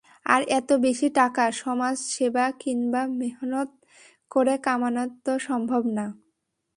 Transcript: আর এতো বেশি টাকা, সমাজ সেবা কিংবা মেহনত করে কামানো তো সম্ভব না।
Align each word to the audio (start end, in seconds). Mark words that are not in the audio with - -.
আর 0.25 0.41
এতো 0.57 0.73
বেশি 0.77 1.07
টাকা, 1.15 1.43
সমাজ 1.61 1.95
সেবা 2.13 2.45
কিংবা 2.59 3.01
মেহনত 3.19 3.69
করে 4.31 4.55
কামানো 4.65 5.03
তো 5.25 5.33
সম্ভব 5.47 5.83
না। 5.97 6.05